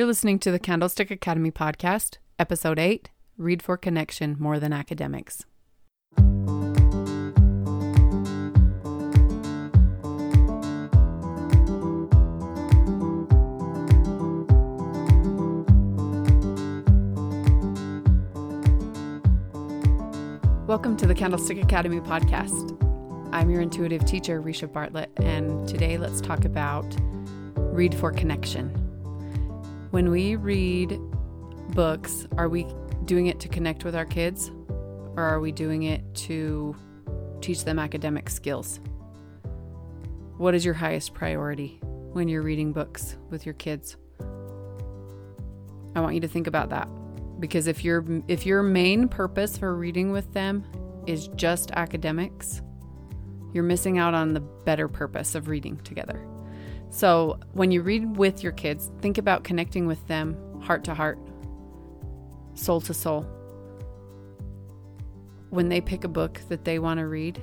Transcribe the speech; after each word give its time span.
You're 0.00 0.06
listening 0.06 0.38
to 0.38 0.50
the 0.50 0.58
Candlestick 0.58 1.10
Academy 1.10 1.50
podcast, 1.50 2.16
episode 2.38 2.78
8 2.78 3.10
Read 3.36 3.62
for 3.62 3.76
Connection 3.76 4.34
More 4.38 4.58
Than 4.58 4.72
Academics. 4.72 5.44
Welcome 20.66 20.96
to 20.96 21.06
the 21.06 21.14
Candlestick 21.14 21.62
Academy 21.62 22.00
podcast. 22.00 22.74
I'm 23.34 23.50
your 23.50 23.60
intuitive 23.60 24.06
teacher, 24.06 24.40
Risha 24.40 24.72
Bartlett, 24.72 25.10
and 25.18 25.68
today 25.68 25.98
let's 25.98 26.22
talk 26.22 26.46
about 26.46 26.86
read 27.54 27.94
for 27.94 28.10
connection. 28.10 28.79
When 29.90 30.10
we 30.10 30.36
read 30.36 31.00
books, 31.70 32.28
are 32.38 32.48
we 32.48 32.64
doing 33.06 33.26
it 33.26 33.40
to 33.40 33.48
connect 33.48 33.84
with 33.84 33.96
our 33.96 34.04
kids 34.04 34.52
or 35.16 35.24
are 35.24 35.40
we 35.40 35.50
doing 35.50 35.82
it 35.82 36.14
to 36.14 36.76
teach 37.40 37.64
them 37.64 37.80
academic 37.80 38.30
skills? 38.30 38.78
What 40.36 40.54
is 40.54 40.64
your 40.64 40.74
highest 40.74 41.12
priority 41.12 41.80
when 42.12 42.28
you're 42.28 42.42
reading 42.42 42.72
books 42.72 43.16
with 43.30 43.44
your 43.44 43.54
kids? 43.54 43.96
I 45.96 46.00
want 46.00 46.14
you 46.14 46.20
to 46.20 46.28
think 46.28 46.46
about 46.46 46.70
that 46.70 46.88
because 47.40 47.66
if 47.66 47.82
your 47.82 48.04
if 48.28 48.46
your 48.46 48.62
main 48.62 49.08
purpose 49.08 49.58
for 49.58 49.74
reading 49.74 50.12
with 50.12 50.32
them 50.32 50.64
is 51.08 51.26
just 51.34 51.72
academics, 51.72 52.62
you're 53.52 53.64
missing 53.64 53.98
out 53.98 54.14
on 54.14 54.34
the 54.34 54.40
better 54.40 54.86
purpose 54.86 55.34
of 55.34 55.48
reading 55.48 55.78
together. 55.78 56.24
So, 56.90 57.38
when 57.52 57.70
you 57.70 57.82
read 57.82 58.16
with 58.16 58.42
your 58.42 58.52
kids, 58.52 58.90
think 59.00 59.16
about 59.16 59.44
connecting 59.44 59.86
with 59.86 60.04
them 60.08 60.36
heart 60.60 60.82
to 60.84 60.94
heart, 60.94 61.18
soul 62.54 62.80
to 62.82 62.92
soul. 62.92 63.22
When 65.50 65.68
they 65.68 65.80
pick 65.80 66.02
a 66.02 66.08
book 66.08 66.40
that 66.48 66.64
they 66.64 66.80
want 66.80 66.98
to 66.98 67.06
read, 67.06 67.40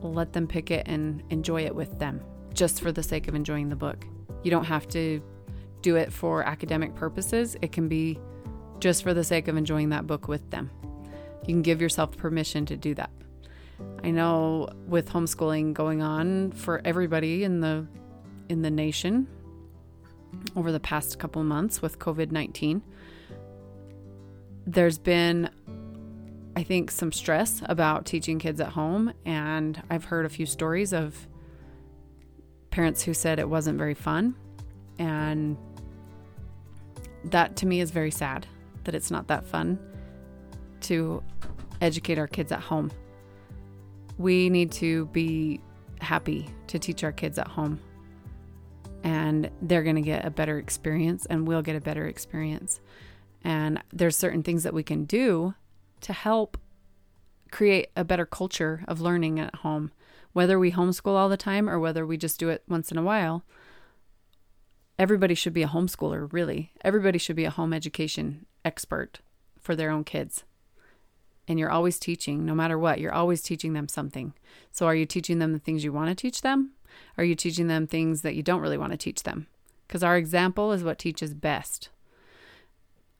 let 0.00 0.32
them 0.32 0.46
pick 0.46 0.70
it 0.70 0.88
and 0.88 1.22
enjoy 1.28 1.64
it 1.64 1.74
with 1.74 1.98
them, 1.98 2.22
just 2.54 2.80
for 2.80 2.90
the 2.90 3.02
sake 3.02 3.28
of 3.28 3.34
enjoying 3.34 3.68
the 3.68 3.76
book. 3.76 4.06
You 4.42 4.50
don't 4.50 4.64
have 4.64 4.88
to 4.88 5.22
do 5.82 5.96
it 5.96 6.12
for 6.12 6.42
academic 6.42 6.94
purposes, 6.94 7.54
it 7.60 7.70
can 7.72 7.86
be 7.86 8.18
just 8.80 9.02
for 9.02 9.12
the 9.12 9.24
sake 9.24 9.48
of 9.48 9.56
enjoying 9.56 9.90
that 9.90 10.06
book 10.06 10.26
with 10.26 10.50
them. 10.50 10.70
You 11.42 11.54
can 11.54 11.62
give 11.62 11.80
yourself 11.80 12.16
permission 12.16 12.64
to 12.66 12.76
do 12.76 12.94
that. 12.94 13.10
I 14.02 14.10
know 14.10 14.68
with 14.86 15.10
homeschooling 15.10 15.72
going 15.72 16.02
on 16.02 16.52
for 16.52 16.80
everybody 16.84 17.44
in 17.44 17.60
the 17.60 17.86
in 18.48 18.62
the 18.62 18.70
nation 18.70 19.26
over 20.56 20.72
the 20.72 20.80
past 20.80 21.18
couple 21.18 21.42
months 21.44 21.80
with 21.82 21.98
COVID 21.98 22.30
19. 22.30 22.82
There's 24.66 24.98
been, 24.98 25.48
I 26.54 26.62
think, 26.62 26.90
some 26.90 27.12
stress 27.12 27.62
about 27.64 28.04
teaching 28.04 28.38
kids 28.38 28.60
at 28.60 28.68
home, 28.68 29.12
and 29.24 29.82
I've 29.88 30.04
heard 30.04 30.26
a 30.26 30.28
few 30.28 30.44
stories 30.44 30.92
of 30.92 31.26
parents 32.70 33.02
who 33.02 33.14
said 33.14 33.38
it 33.38 33.48
wasn't 33.48 33.78
very 33.78 33.94
fun. 33.94 34.34
And 34.98 35.56
that 37.24 37.56
to 37.56 37.66
me 37.66 37.80
is 37.80 37.90
very 37.90 38.10
sad 38.10 38.46
that 38.84 38.94
it's 38.94 39.10
not 39.10 39.28
that 39.28 39.44
fun 39.44 39.78
to 40.82 41.22
educate 41.80 42.18
our 42.18 42.26
kids 42.26 42.52
at 42.52 42.60
home. 42.60 42.90
We 44.18 44.50
need 44.50 44.72
to 44.72 45.06
be 45.06 45.60
happy 46.00 46.48
to 46.66 46.78
teach 46.78 47.04
our 47.04 47.12
kids 47.12 47.38
at 47.38 47.48
home 47.48 47.80
and 49.08 49.50
they're 49.62 49.82
going 49.82 49.96
to 49.96 50.02
get 50.02 50.26
a 50.26 50.30
better 50.30 50.58
experience 50.58 51.24
and 51.24 51.48
we'll 51.48 51.62
get 51.62 51.74
a 51.74 51.80
better 51.80 52.06
experience. 52.06 52.78
And 53.42 53.82
there's 53.90 54.16
certain 54.16 54.42
things 54.42 54.64
that 54.64 54.74
we 54.74 54.82
can 54.82 55.06
do 55.06 55.54
to 56.02 56.12
help 56.12 56.58
create 57.50 57.88
a 57.96 58.04
better 58.04 58.26
culture 58.26 58.84
of 58.86 59.00
learning 59.00 59.40
at 59.40 59.54
home. 59.56 59.92
Whether 60.34 60.58
we 60.58 60.72
homeschool 60.72 61.16
all 61.16 61.30
the 61.30 61.38
time 61.38 61.70
or 61.70 61.80
whether 61.80 62.04
we 62.04 62.18
just 62.18 62.38
do 62.38 62.50
it 62.50 62.62
once 62.68 62.92
in 62.92 62.98
a 62.98 63.02
while, 63.02 63.44
everybody 64.98 65.34
should 65.34 65.54
be 65.54 65.62
a 65.62 65.68
homeschooler, 65.68 66.30
really. 66.30 66.72
Everybody 66.84 67.18
should 67.18 67.36
be 67.36 67.46
a 67.46 67.50
home 67.50 67.72
education 67.72 68.44
expert 68.62 69.20
for 69.58 69.74
their 69.74 69.90
own 69.90 70.04
kids. 70.04 70.44
And 71.48 71.58
you're 71.58 71.70
always 71.70 71.98
teaching, 71.98 72.44
no 72.44 72.54
matter 72.54 72.78
what, 72.78 73.00
you're 73.00 73.14
always 73.14 73.42
teaching 73.42 73.72
them 73.72 73.88
something. 73.88 74.34
So, 74.70 74.86
are 74.86 74.94
you 74.94 75.06
teaching 75.06 75.38
them 75.38 75.52
the 75.52 75.58
things 75.58 75.82
you 75.82 75.92
want 75.92 76.10
to 76.10 76.14
teach 76.14 76.42
them? 76.42 76.72
Are 77.16 77.24
you 77.24 77.34
teaching 77.34 77.68
them 77.68 77.86
things 77.86 78.22
that 78.22 78.34
you 78.34 78.42
don't 78.42 78.60
really 78.60 78.78
want 78.78 78.92
to 78.92 78.98
teach 78.98 79.22
them? 79.22 79.46
Because 79.86 80.02
our 80.02 80.16
example 80.16 80.72
is 80.72 80.84
what 80.84 80.98
teaches 80.98 81.34
best. 81.34 81.88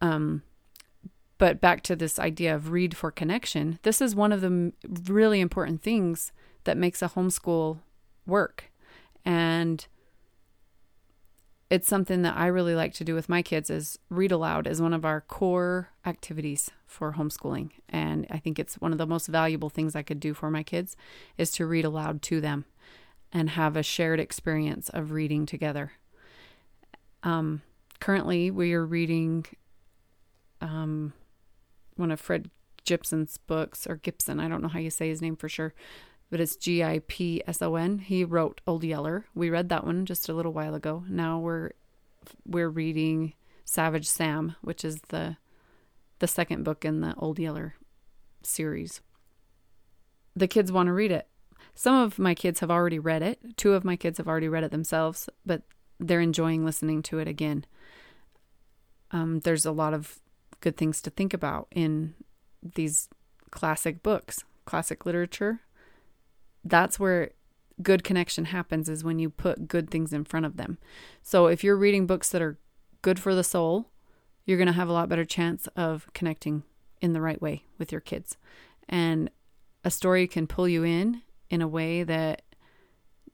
Um, 0.00 0.42
but 1.38 1.60
back 1.60 1.82
to 1.82 1.96
this 1.96 2.18
idea 2.18 2.54
of 2.54 2.70
read 2.70 2.96
for 2.96 3.10
connection, 3.10 3.78
this 3.82 4.00
is 4.00 4.14
one 4.14 4.32
of 4.32 4.40
the 4.40 4.72
really 5.10 5.40
important 5.40 5.82
things 5.82 6.32
that 6.64 6.78
makes 6.78 7.02
a 7.02 7.08
homeschool 7.08 7.80
work. 8.26 8.72
And 9.24 9.86
it's 11.70 11.88
something 11.88 12.22
that 12.22 12.36
I 12.36 12.46
really 12.46 12.74
like 12.74 12.92
to 12.94 13.04
do 13.04 13.14
with 13.14 13.28
my 13.28 13.42
kids 13.42 13.70
is 13.70 13.98
read 14.10 14.32
aloud 14.32 14.66
is 14.66 14.82
one 14.82 14.92
of 14.92 15.04
our 15.04 15.22
core 15.22 15.88
activities 16.04 16.70
for 16.86 17.14
homeschooling. 17.14 17.70
And 17.88 18.26
I 18.30 18.38
think 18.38 18.58
it's 18.58 18.74
one 18.80 18.92
of 18.92 18.98
the 18.98 19.06
most 19.06 19.26
valuable 19.26 19.70
things 19.70 19.96
I 19.96 20.02
could 20.02 20.20
do 20.20 20.34
for 20.34 20.50
my 20.50 20.62
kids 20.62 20.96
is 21.38 21.50
to 21.52 21.66
read 21.66 21.84
aloud 21.84 22.22
to 22.22 22.40
them 22.40 22.66
and 23.32 23.50
have 23.50 23.76
a 23.76 23.82
shared 23.82 24.20
experience 24.20 24.88
of 24.90 25.10
reading 25.10 25.46
together. 25.46 25.92
Um, 27.22 27.62
currently, 27.98 28.50
we 28.50 28.74
are 28.74 28.84
reading 28.86 29.46
um, 30.60 31.14
one 31.96 32.10
of 32.10 32.20
Fred 32.20 32.50
Gibson's 32.84 33.38
books, 33.38 33.86
or 33.86 33.96
Gipson, 33.96 34.40
I 34.40 34.48
don't 34.48 34.62
know 34.62 34.68
how 34.68 34.78
you 34.78 34.90
say 34.90 35.08
his 35.08 35.22
name 35.22 35.36
for 35.36 35.48
sure, 35.48 35.74
but 36.30 36.40
it's 36.40 36.56
G 36.56 36.82
I 36.82 37.00
P 37.06 37.42
S 37.46 37.62
O 37.62 37.76
N. 37.76 37.98
He 37.98 38.24
wrote 38.24 38.60
Old 38.66 38.84
Yeller. 38.84 39.26
We 39.34 39.50
read 39.50 39.68
that 39.68 39.84
one 39.84 40.06
just 40.06 40.28
a 40.28 40.34
little 40.34 40.52
while 40.52 40.74
ago. 40.74 41.04
Now 41.08 41.38
we're 41.38 41.70
we're 42.46 42.68
reading 42.68 43.34
Savage 43.64 44.06
Sam, 44.06 44.56
which 44.62 44.84
is 44.84 45.00
the 45.08 45.36
the 46.18 46.26
second 46.26 46.64
book 46.64 46.84
in 46.84 47.00
the 47.00 47.14
Old 47.16 47.38
Yeller 47.38 47.74
series. 48.42 49.00
The 50.36 50.48
kids 50.48 50.72
want 50.72 50.88
to 50.88 50.92
read 50.92 51.12
it. 51.12 51.28
Some 51.74 51.94
of 51.94 52.18
my 52.18 52.34
kids 52.34 52.60
have 52.60 52.70
already 52.70 52.98
read 52.98 53.22
it. 53.22 53.56
Two 53.56 53.72
of 53.72 53.84
my 53.84 53.96
kids 53.96 54.18
have 54.18 54.28
already 54.28 54.48
read 54.48 54.64
it 54.64 54.70
themselves, 54.70 55.28
but 55.44 55.62
they're 55.98 56.20
enjoying 56.20 56.64
listening 56.64 57.02
to 57.04 57.18
it 57.18 57.28
again. 57.28 57.64
Um, 59.10 59.40
there's 59.40 59.64
a 59.64 59.72
lot 59.72 59.94
of 59.94 60.18
good 60.60 60.76
things 60.76 61.00
to 61.02 61.10
think 61.10 61.34
about 61.34 61.68
in 61.70 62.14
these 62.74 63.08
classic 63.50 64.02
books, 64.02 64.44
classic 64.64 65.06
literature. 65.06 65.60
That's 66.64 66.98
where 66.98 67.30
good 67.82 68.04
connection 68.04 68.46
happens 68.46 68.88
is 68.88 69.04
when 69.04 69.18
you 69.18 69.30
put 69.30 69.68
good 69.68 69.90
things 69.90 70.12
in 70.12 70.24
front 70.24 70.46
of 70.46 70.56
them. 70.56 70.78
So 71.22 71.46
if 71.46 71.64
you're 71.64 71.76
reading 71.76 72.06
books 72.06 72.30
that 72.30 72.42
are 72.42 72.58
good 73.02 73.18
for 73.18 73.34
the 73.34 73.44
soul, 73.44 73.90
you're 74.44 74.58
going 74.58 74.66
to 74.66 74.72
have 74.72 74.88
a 74.88 74.92
lot 74.92 75.08
better 75.08 75.24
chance 75.24 75.66
of 75.76 76.08
connecting 76.14 76.62
in 77.00 77.12
the 77.12 77.20
right 77.20 77.40
way 77.40 77.64
with 77.78 77.90
your 77.92 78.00
kids. 78.00 78.36
And 78.88 79.30
a 79.84 79.90
story 79.90 80.26
can 80.26 80.46
pull 80.46 80.68
you 80.68 80.84
in 80.84 81.22
in 81.50 81.60
a 81.60 81.68
way 81.68 82.02
that 82.02 82.42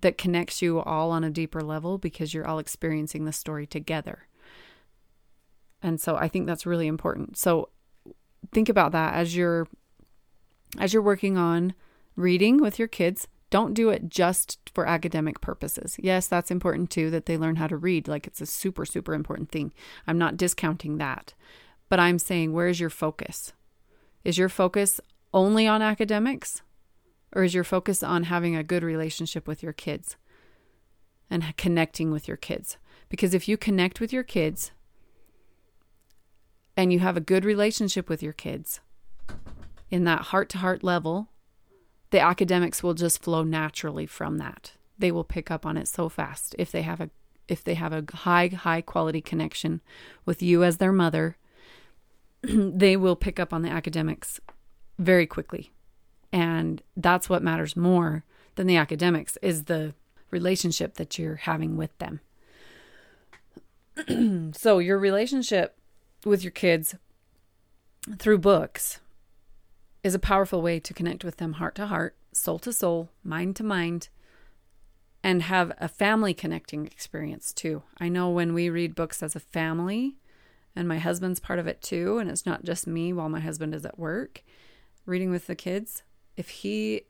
that 0.00 0.18
connects 0.18 0.60
you 0.60 0.80
all 0.80 1.10
on 1.10 1.24
a 1.24 1.30
deeper 1.30 1.62
level 1.62 1.96
because 1.96 2.34
you're 2.34 2.46
all 2.46 2.58
experiencing 2.58 3.24
the 3.24 3.32
story 3.32 3.66
together. 3.66 4.26
And 5.80 5.98
so 5.98 6.16
I 6.16 6.28
think 6.28 6.46
that's 6.46 6.66
really 6.66 6.86
important. 6.86 7.38
So 7.38 7.70
think 8.52 8.68
about 8.68 8.92
that 8.92 9.14
as 9.14 9.34
you're 9.34 9.66
as 10.78 10.92
you're 10.92 11.02
working 11.02 11.38
on 11.38 11.72
reading 12.16 12.58
with 12.58 12.78
your 12.78 12.88
kids, 12.88 13.28
don't 13.50 13.74
do 13.74 13.90
it 13.90 14.08
just 14.08 14.58
for 14.74 14.86
academic 14.86 15.40
purposes. 15.40 15.96
Yes, 15.98 16.26
that's 16.26 16.50
important 16.50 16.90
too 16.90 17.10
that 17.10 17.26
they 17.26 17.36
learn 17.36 17.56
how 17.56 17.66
to 17.66 17.76
read, 17.76 18.08
like 18.08 18.26
it's 18.26 18.40
a 18.40 18.46
super 18.46 18.84
super 18.84 19.14
important 19.14 19.50
thing. 19.50 19.72
I'm 20.06 20.18
not 20.18 20.36
discounting 20.36 20.98
that. 20.98 21.34
But 21.88 22.00
I'm 22.00 22.18
saying 22.18 22.52
where 22.52 22.68
is 22.68 22.80
your 22.80 22.90
focus? 22.90 23.52
Is 24.24 24.38
your 24.38 24.48
focus 24.48 25.00
only 25.32 25.66
on 25.66 25.82
academics 25.82 26.62
or 27.32 27.44
is 27.44 27.54
your 27.54 27.64
focus 27.64 28.02
on 28.02 28.24
having 28.24 28.56
a 28.56 28.64
good 28.64 28.82
relationship 28.82 29.46
with 29.46 29.62
your 29.62 29.72
kids 29.72 30.16
and 31.30 31.56
connecting 31.56 32.10
with 32.10 32.26
your 32.26 32.36
kids? 32.36 32.78
Because 33.08 33.34
if 33.34 33.48
you 33.48 33.56
connect 33.56 34.00
with 34.00 34.12
your 34.12 34.22
kids 34.22 34.72
and 36.76 36.92
you 36.92 36.98
have 37.00 37.16
a 37.16 37.20
good 37.20 37.44
relationship 37.44 38.08
with 38.08 38.22
your 38.22 38.32
kids 38.32 38.80
in 39.90 40.04
that 40.04 40.22
heart 40.22 40.48
to 40.50 40.58
heart 40.58 40.82
level, 40.82 41.28
the 42.14 42.20
academics 42.20 42.80
will 42.80 42.94
just 42.94 43.20
flow 43.20 43.42
naturally 43.42 44.06
from 44.06 44.38
that. 44.38 44.74
They 44.96 45.10
will 45.10 45.24
pick 45.24 45.50
up 45.50 45.66
on 45.66 45.76
it 45.76 45.88
so 45.88 46.08
fast 46.08 46.54
if 46.60 46.70
they 46.70 46.82
have 46.82 47.00
a 47.00 47.10
if 47.48 47.64
they 47.64 47.74
have 47.74 47.92
a 47.92 48.04
high 48.18 48.46
high 48.46 48.82
quality 48.82 49.20
connection 49.20 49.80
with 50.24 50.40
you 50.40 50.62
as 50.62 50.76
their 50.76 50.92
mother, 50.92 51.36
they 52.42 52.96
will 52.96 53.16
pick 53.16 53.40
up 53.40 53.52
on 53.52 53.62
the 53.62 53.68
academics 53.68 54.38
very 54.96 55.26
quickly 55.26 55.72
and 56.32 56.84
that's 56.96 57.28
what 57.28 57.42
matters 57.42 57.76
more 57.76 58.22
than 58.54 58.68
the 58.68 58.76
academics 58.76 59.36
is 59.42 59.64
the 59.64 59.92
relationship 60.30 60.94
that 60.94 61.18
you're 61.18 61.42
having 61.50 61.76
with 61.76 61.98
them. 61.98 62.20
so, 64.56 64.78
your 64.78 65.00
relationship 65.00 65.76
with 66.24 66.44
your 66.44 66.52
kids 66.52 66.94
through 68.20 68.38
books 68.38 69.00
is 70.04 70.14
a 70.14 70.20
powerful 70.20 70.62
way 70.62 70.78
to 70.78 70.94
connect 70.94 71.24
with 71.24 71.38
them 71.38 71.54
heart 71.54 71.74
to 71.74 71.86
heart, 71.86 72.14
soul 72.32 72.60
to 72.60 72.72
soul, 72.72 73.10
mind 73.24 73.56
to 73.56 73.64
mind, 73.64 74.08
and 75.24 75.42
have 75.42 75.72
a 75.78 75.88
family 75.88 76.34
connecting 76.34 76.86
experience 76.86 77.52
too. 77.52 77.82
I 77.98 78.10
know 78.10 78.28
when 78.28 78.52
we 78.52 78.68
read 78.68 78.94
books 78.94 79.22
as 79.22 79.34
a 79.34 79.40
family, 79.40 80.16
and 80.76 80.86
my 80.86 80.98
husband's 80.98 81.40
part 81.40 81.58
of 81.58 81.66
it 81.66 81.80
too, 81.80 82.18
and 82.18 82.30
it's 82.30 82.44
not 82.44 82.64
just 82.64 82.86
me 82.86 83.12
while 83.12 83.30
my 83.30 83.40
husband 83.40 83.74
is 83.74 83.86
at 83.86 83.98
work 83.98 84.44
reading 85.06 85.30
with 85.30 85.46
the 85.46 85.54
kids. 85.54 86.02
If 86.36 86.50
he 86.50 87.02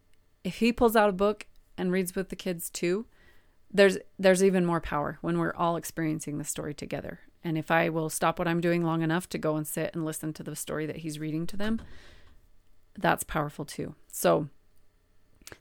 if 0.44 0.58
he 0.58 0.72
pulls 0.72 0.94
out 0.94 1.08
a 1.08 1.12
book 1.12 1.46
and 1.76 1.90
reads 1.90 2.14
with 2.14 2.28
the 2.28 2.36
kids 2.36 2.70
too, 2.70 3.06
there's 3.72 3.98
there's 4.18 4.44
even 4.44 4.64
more 4.64 4.80
power 4.80 5.18
when 5.20 5.38
we're 5.38 5.54
all 5.54 5.76
experiencing 5.76 6.38
the 6.38 6.44
story 6.44 6.74
together. 6.74 7.20
And 7.42 7.58
if 7.58 7.70
I 7.70 7.88
will 7.88 8.08
stop 8.08 8.38
what 8.38 8.48
I'm 8.48 8.60
doing 8.60 8.84
long 8.84 9.02
enough 9.02 9.28
to 9.30 9.38
go 9.38 9.56
and 9.56 9.66
sit 9.66 9.94
and 9.94 10.04
listen 10.04 10.32
to 10.34 10.42
the 10.42 10.56
story 10.56 10.86
that 10.86 10.98
he's 10.98 11.18
reading 11.18 11.46
to 11.48 11.56
them, 11.56 11.80
that's 12.98 13.24
powerful 13.24 13.64
too. 13.64 13.94
So 14.08 14.48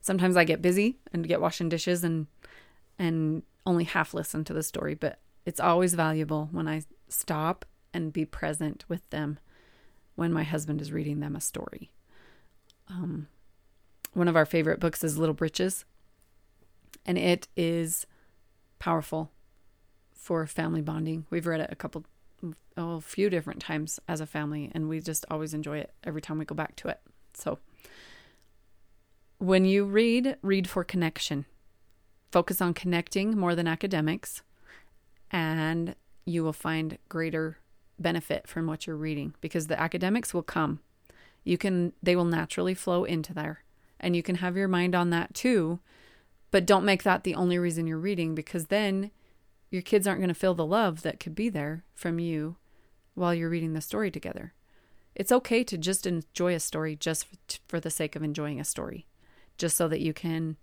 sometimes 0.00 0.36
I 0.36 0.44
get 0.44 0.62
busy 0.62 0.98
and 1.12 1.26
get 1.26 1.40
washing 1.40 1.68
dishes 1.68 2.04
and 2.04 2.26
and 2.98 3.42
only 3.66 3.84
half 3.84 4.14
listen 4.14 4.44
to 4.44 4.52
the 4.52 4.62
story, 4.62 4.94
but 4.94 5.18
it's 5.44 5.60
always 5.60 5.94
valuable 5.94 6.48
when 6.52 6.68
I 6.68 6.82
stop 7.08 7.64
and 7.92 8.12
be 8.12 8.24
present 8.24 8.84
with 8.88 9.08
them 9.10 9.38
when 10.14 10.32
my 10.32 10.42
husband 10.42 10.80
is 10.80 10.92
reading 10.92 11.20
them 11.20 11.34
a 11.34 11.40
story. 11.40 11.90
Um, 12.88 13.28
one 14.12 14.28
of 14.28 14.36
our 14.36 14.46
favorite 14.46 14.80
books 14.80 15.02
is 15.02 15.18
Little 15.18 15.34
Britches, 15.34 15.84
and 17.04 17.18
it 17.18 17.48
is 17.56 18.06
powerful 18.78 19.30
for 20.12 20.46
family 20.46 20.80
bonding. 20.80 21.26
We've 21.30 21.46
read 21.46 21.60
it 21.60 21.72
a 21.72 21.76
couple, 21.76 22.04
oh, 22.76 22.96
a 22.96 23.00
few 23.00 23.28
different 23.28 23.60
times 23.60 23.98
as 24.06 24.20
a 24.20 24.26
family, 24.26 24.70
and 24.74 24.88
we 24.88 25.00
just 25.00 25.24
always 25.30 25.54
enjoy 25.54 25.78
it 25.78 25.92
every 26.04 26.20
time 26.20 26.38
we 26.38 26.44
go 26.44 26.54
back 26.54 26.76
to 26.76 26.88
it. 26.88 27.00
So, 27.36 27.58
when 29.38 29.64
you 29.64 29.84
read, 29.84 30.36
read 30.42 30.68
for 30.68 30.84
connection. 30.84 31.44
Focus 32.32 32.60
on 32.60 32.74
connecting 32.74 33.36
more 33.36 33.54
than 33.54 33.68
academics, 33.68 34.42
and 35.30 35.94
you 36.24 36.42
will 36.42 36.52
find 36.52 36.98
greater 37.08 37.58
benefit 37.98 38.48
from 38.48 38.66
what 38.66 38.86
you're 38.86 38.96
reading 38.96 39.34
because 39.40 39.66
the 39.66 39.80
academics 39.80 40.34
will 40.34 40.42
come. 40.42 40.80
You 41.44 41.58
can, 41.58 41.92
they 42.02 42.16
will 42.16 42.24
naturally 42.24 42.74
flow 42.74 43.04
into 43.04 43.34
there, 43.34 43.64
and 44.00 44.16
you 44.16 44.22
can 44.22 44.36
have 44.36 44.56
your 44.56 44.68
mind 44.68 44.94
on 44.94 45.10
that 45.10 45.34
too. 45.34 45.80
But 46.50 46.66
don't 46.66 46.84
make 46.84 47.02
that 47.02 47.24
the 47.24 47.34
only 47.34 47.58
reason 47.58 47.86
you're 47.86 47.98
reading 47.98 48.34
because 48.34 48.66
then 48.66 49.10
your 49.70 49.82
kids 49.82 50.06
aren't 50.06 50.20
going 50.20 50.28
to 50.28 50.34
feel 50.34 50.54
the 50.54 50.64
love 50.64 51.02
that 51.02 51.20
could 51.20 51.34
be 51.34 51.48
there 51.48 51.84
from 51.94 52.18
you 52.18 52.56
while 53.14 53.34
you're 53.34 53.50
reading 53.50 53.72
the 53.72 53.80
story 53.80 54.10
together. 54.10 54.54
It's 55.14 55.32
okay 55.32 55.62
to 55.64 55.78
just 55.78 56.06
enjoy 56.06 56.54
a 56.54 56.60
story 56.60 56.96
just 56.96 57.26
for 57.68 57.78
the 57.80 57.90
sake 57.90 58.16
of 58.16 58.22
enjoying 58.22 58.60
a 58.60 58.64
story, 58.64 59.06
just 59.58 59.76
so 59.76 59.88
that 59.88 60.00
you 60.00 60.12
can 60.12 60.56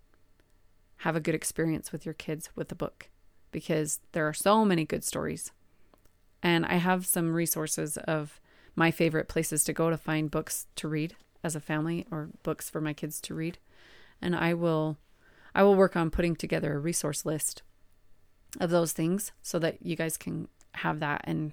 have 0.98 1.16
a 1.16 1.20
good 1.20 1.34
experience 1.34 1.90
with 1.90 2.04
your 2.04 2.14
kids 2.14 2.50
with 2.54 2.68
the 2.68 2.74
book 2.74 3.08
because 3.50 4.00
there 4.12 4.26
are 4.26 4.34
so 4.34 4.64
many 4.64 4.84
good 4.84 5.04
stories. 5.04 5.52
And 6.42 6.66
I 6.66 6.76
have 6.76 7.06
some 7.06 7.32
resources 7.32 7.96
of 7.98 8.40
my 8.74 8.90
favorite 8.90 9.28
places 9.28 9.64
to 9.64 9.72
go 9.72 9.90
to 9.90 9.96
find 9.96 10.30
books 10.30 10.66
to 10.76 10.88
read 10.88 11.14
as 11.44 11.54
a 11.54 11.60
family 11.60 12.06
or 12.10 12.30
books 12.42 12.70
for 12.70 12.80
my 12.80 12.92
kids 12.92 13.20
to 13.22 13.34
read. 13.34 13.58
And 14.20 14.34
I 14.34 14.54
will 14.54 14.96
I 15.54 15.62
will 15.62 15.74
work 15.74 15.96
on 15.96 16.10
putting 16.10 16.34
together 16.34 16.74
a 16.74 16.78
resource 16.78 17.26
list 17.26 17.62
of 18.60 18.70
those 18.70 18.92
things 18.92 19.32
so 19.42 19.58
that 19.58 19.84
you 19.84 19.96
guys 19.96 20.16
can 20.16 20.48
have 20.74 21.00
that 21.00 21.22
and 21.24 21.52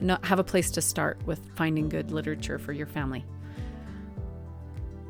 not 0.00 0.24
have 0.24 0.38
a 0.38 0.44
place 0.44 0.70
to 0.72 0.82
start 0.82 1.24
with 1.26 1.40
finding 1.56 1.88
good 1.88 2.10
literature 2.10 2.58
for 2.58 2.72
your 2.72 2.86
family. 2.86 3.24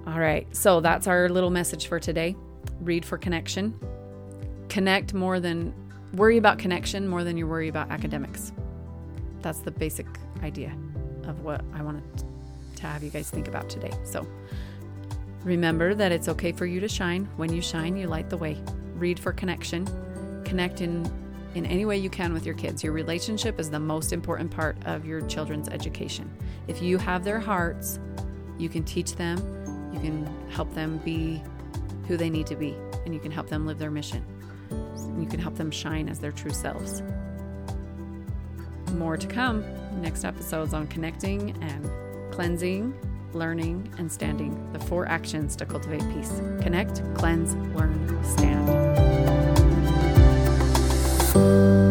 All 0.06 0.18
right, 0.18 0.46
so 0.54 0.80
that's 0.80 1.06
our 1.06 1.28
little 1.28 1.50
message 1.50 1.86
for 1.86 2.00
today 2.00 2.36
read 2.80 3.04
for 3.04 3.18
connection. 3.18 3.78
Connect 4.68 5.14
more 5.14 5.40
than 5.40 5.74
worry 6.14 6.36
about 6.36 6.58
connection 6.58 7.08
more 7.08 7.24
than 7.24 7.36
you 7.36 7.46
worry 7.46 7.68
about 7.68 7.90
academics. 7.90 8.52
That's 9.40 9.60
the 9.60 9.70
basic 9.70 10.06
idea 10.42 10.76
of 11.24 11.40
what 11.40 11.62
I 11.74 11.82
wanted 11.82 12.04
to 12.76 12.86
have 12.86 13.02
you 13.02 13.10
guys 13.10 13.30
think 13.30 13.48
about 13.48 13.68
today. 13.68 13.92
So 14.04 14.26
remember 15.44 15.94
that 15.94 16.12
it's 16.12 16.28
okay 16.28 16.52
for 16.52 16.66
you 16.66 16.80
to 16.80 16.88
shine. 16.88 17.28
When 17.36 17.52
you 17.52 17.62
shine, 17.62 17.96
you 17.96 18.08
light 18.08 18.30
the 18.30 18.36
way. 18.36 18.58
Read 18.94 19.18
for 19.18 19.32
connection. 19.32 19.86
Connect 20.44 20.80
in 20.80 21.04
in 21.54 21.66
any 21.66 21.84
way 21.84 21.96
you 21.96 22.10
can 22.10 22.32
with 22.32 22.46
your 22.46 22.54
kids. 22.54 22.82
Your 22.82 22.92
relationship 22.92 23.60
is 23.60 23.70
the 23.70 23.80
most 23.80 24.12
important 24.12 24.50
part 24.50 24.76
of 24.84 25.04
your 25.04 25.20
children's 25.22 25.68
education. 25.68 26.30
If 26.68 26.82
you 26.82 26.98
have 26.98 27.24
their 27.24 27.40
hearts, 27.40 27.98
you 28.58 28.68
can 28.68 28.84
teach 28.84 29.16
them, 29.16 29.38
you 29.92 30.00
can 30.00 30.26
help 30.50 30.72
them 30.74 30.98
be 30.98 31.42
who 32.08 32.16
they 32.16 32.30
need 32.30 32.46
to 32.46 32.56
be, 32.56 32.76
and 33.04 33.14
you 33.14 33.20
can 33.20 33.30
help 33.30 33.48
them 33.48 33.66
live 33.66 33.78
their 33.78 33.90
mission. 33.90 34.24
You 35.18 35.26
can 35.26 35.40
help 35.40 35.56
them 35.56 35.70
shine 35.70 36.08
as 36.08 36.18
their 36.18 36.32
true 36.32 36.52
selves. 36.52 37.02
More 38.94 39.16
to 39.16 39.26
come. 39.26 39.64
Next 40.00 40.24
episodes 40.24 40.74
on 40.74 40.86
connecting 40.86 41.50
and 41.62 41.90
cleansing, 42.32 42.94
learning, 43.32 43.92
and 43.98 44.10
standing. 44.10 44.72
The 44.72 44.80
four 44.80 45.06
actions 45.06 45.56
to 45.56 45.66
cultivate 45.66 46.02
peace 46.14 46.40
connect, 46.62 47.02
cleanse, 47.14 47.54
learn, 47.74 48.24
stand 48.24 49.41
beautiful. 51.32 51.81